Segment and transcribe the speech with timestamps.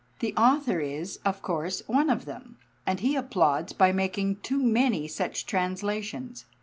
[0.17, 2.57] The author is, of course, one of them,
[2.87, 6.45] and he applauds by making too many such translations.